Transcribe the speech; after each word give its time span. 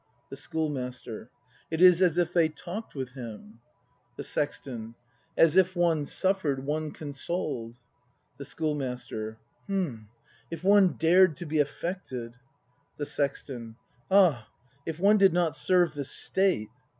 The 0.31 0.35
Schoolmaster. 0.35 1.29
It 1.69 1.79
is 1.79 2.01
as 2.01 2.17
if 2.17 2.33
they 2.33 2.49
talk'd 2.49 2.95
with 2.95 3.11
him 3.13 3.59
The 4.17 4.23
Sexton. 4.23 4.95
As 5.37 5.55
if 5.55 5.75
one 5.75 6.07
suffer'd, 6.07 6.65
one 6.65 6.89
consoled— 6.89 7.77
The 8.39 8.45
Schoolmaster. 8.45 9.37
H'm— 9.67 10.09
if 10.49 10.63
one 10.63 10.93
dared 10.93 11.35
to 11.37 11.45
be 11.45 11.59
affected! 11.59 12.37
The 12.97 13.05
Sexton. 13.05 13.75
Ah,— 14.09 14.47
if 14.87 14.97
one 14.99 15.19
did 15.19 15.33
not 15.33 15.55
serve 15.55 15.93
the 15.93 16.03
State! 16.03 16.69